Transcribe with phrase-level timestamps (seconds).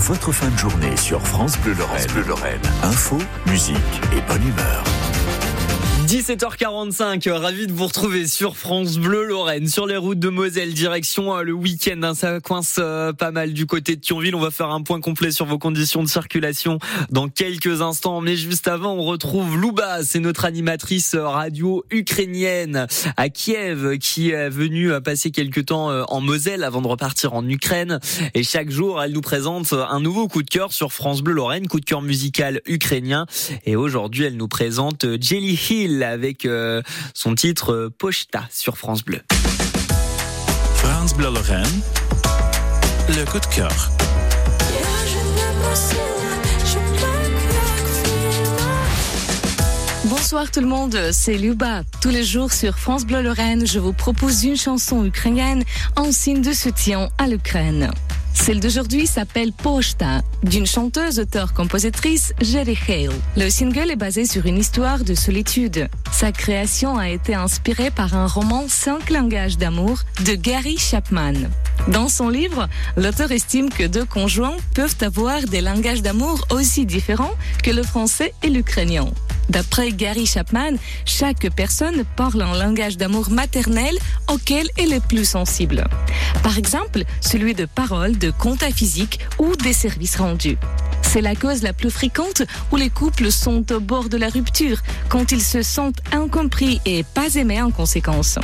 [0.00, 2.06] votre fin de journée sur France Bleu Lorraine.
[2.12, 2.60] Bleu Lorraine.
[2.82, 3.76] Info, musique
[4.16, 4.82] et bonne humeur.
[6.10, 11.36] 17h45, ravi de vous retrouver sur France Bleu Lorraine, sur les routes de Moselle, direction
[11.36, 12.00] euh, le week-end.
[12.02, 14.34] Hein, ça coince euh, pas mal du côté de Thionville.
[14.34, 18.20] On va faire un point complet sur vos conditions de circulation dans quelques instants.
[18.20, 24.50] Mais juste avant, on retrouve Louba, c'est notre animatrice radio ukrainienne à Kiev, qui est
[24.50, 28.00] venue passer quelques temps euh, en Moselle avant de repartir en Ukraine.
[28.34, 31.68] Et chaque jour, elle nous présente un nouveau coup de cœur sur France Bleu Lorraine,
[31.68, 33.26] coup de cœur musical ukrainien.
[33.64, 36.82] Et aujourd'hui, elle nous présente Jelly Hill avec euh,
[37.14, 39.20] son titre euh, Pochta sur France Bleu.
[40.74, 41.80] France Bleu Lorraine,
[43.08, 43.90] le coup de cœur.
[50.04, 51.82] Bonsoir tout le monde, c'est Luba.
[52.00, 55.64] Tous les jours sur France Bleu Lorraine, je vous propose une chanson ukrainienne
[55.96, 57.90] en signe de soutien à l'Ukraine.
[58.34, 63.12] Celle d'aujourd'hui s'appelle Pochta, d'une chanteuse, auteure, compositrice, Jerry Hale.
[63.36, 65.88] Le single est basé sur une histoire de solitude.
[66.12, 71.34] Sa création a été inspirée par un roman Cinq langages d'amour de Gary Chapman.
[71.88, 77.34] Dans son livre, l'auteur estime que deux conjoints peuvent avoir des langages d'amour aussi différents
[77.62, 79.06] que le français et l'ukrainien.
[79.50, 83.98] D'après Gary Chapman, chaque personne parle un langage d'amour maternel
[84.32, 85.84] auquel elle est plus sensible.
[86.44, 90.56] Par exemple, celui de paroles, de comptes physique ou des services rendus.
[91.02, 94.78] C'est la cause la plus fréquente où les couples sont au bord de la rupture,
[95.08, 98.38] quand ils se sentent incompris et pas aimés en conséquence.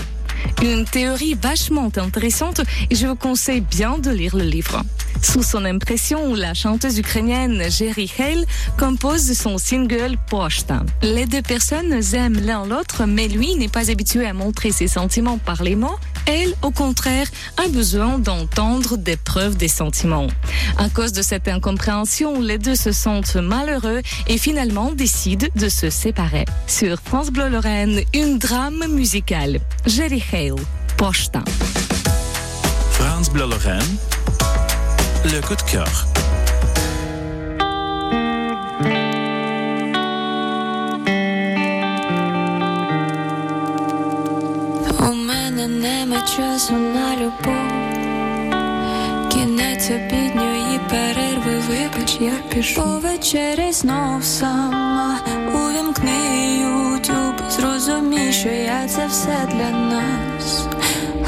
[0.63, 4.83] Une théorie vachement intéressante et je vous conseille bien de lire le livre.
[5.23, 8.45] Sous son impression, la chanteuse ukrainienne Jerry Hale
[8.79, 10.83] compose son single Pochta.
[11.03, 15.39] Les deux personnes aiment l'un l'autre, mais lui n'est pas habitué à montrer ses sentiments
[15.39, 15.99] par les mots.
[16.27, 20.27] Elle, au contraire, a besoin d'entendre des preuves des sentiments.
[20.77, 25.91] À cause de cette incompréhension, les deux se sentent malheureux et finalement décident de se
[25.91, 26.45] séparer.
[26.67, 29.61] Sur France Bleu Lorraine, une drame musicale.
[29.87, 30.57] Jerry Hale,
[30.97, 31.43] Pochta.
[32.91, 33.97] France Bleu Lorraine,
[35.25, 36.07] le coup de cœur.
[46.37, 47.67] Часу на любов.
[49.33, 55.19] Кінець обідньої перерви, вибач, я пішу Повечері знов сама
[55.55, 60.67] увімкни ютюб, зрозумій, що я це все для нас.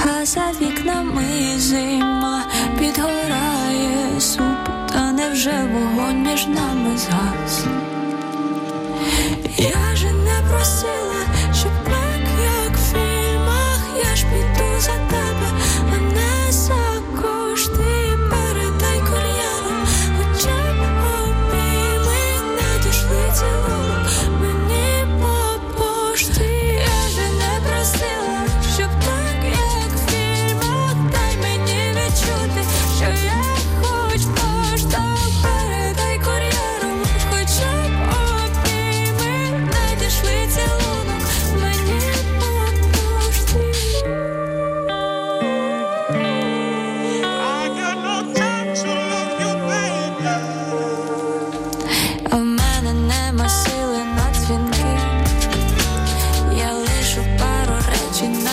[0.07, 2.43] А за вікнами зима
[2.79, 7.65] підгорає суп, та невже вогонь між нами згас?
[9.59, 11.28] Я же не просила,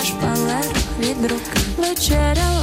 [0.06, 0.66] шпалер
[1.00, 2.55] від руки вечеря.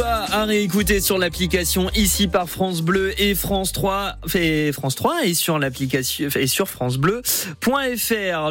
[0.00, 5.34] À réécouter sur l'application ici par France Bleu et France 3 et France 3 et
[5.34, 8.50] sur l'application et sur francebleu.fr.